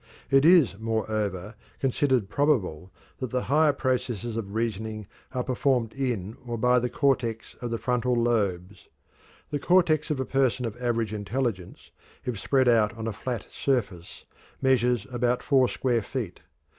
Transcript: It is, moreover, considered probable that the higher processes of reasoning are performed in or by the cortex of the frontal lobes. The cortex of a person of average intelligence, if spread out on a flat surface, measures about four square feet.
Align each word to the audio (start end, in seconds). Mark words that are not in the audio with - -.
It 0.31 0.45
is, 0.45 0.79
moreover, 0.79 1.53
considered 1.79 2.27
probable 2.27 2.91
that 3.19 3.29
the 3.29 3.43
higher 3.43 3.71
processes 3.71 4.35
of 4.35 4.55
reasoning 4.55 5.05
are 5.31 5.43
performed 5.43 5.93
in 5.93 6.37
or 6.43 6.57
by 6.57 6.79
the 6.79 6.89
cortex 6.89 7.53
of 7.61 7.69
the 7.69 7.77
frontal 7.77 8.15
lobes. 8.15 8.87
The 9.51 9.59
cortex 9.59 10.09
of 10.09 10.19
a 10.19 10.25
person 10.25 10.65
of 10.65 10.75
average 10.81 11.13
intelligence, 11.13 11.91
if 12.25 12.39
spread 12.39 12.67
out 12.67 12.97
on 12.97 13.05
a 13.05 13.13
flat 13.13 13.45
surface, 13.51 14.25
measures 14.59 15.05
about 15.11 15.43
four 15.43 15.67
square 15.69 16.01
feet. 16.01 16.39